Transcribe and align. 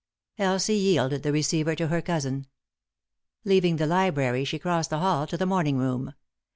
Elsie 0.39 0.73
yielded 0.77 1.21
the 1.21 1.31
receiver 1.31 1.75
to 1.75 1.85
her 1.85 2.01
cousin. 2.01 2.47
Leaving 3.45 3.75
the 3.75 3.85
library 3.85 4.43
she 4.43 4.57
crossed 4.57 4.89
the 4.89 4.97
hall 4.97 5.27
to 5.27 5.37
the 5.37 5.45
morning 5.45 5.77
room. 5.77 6.15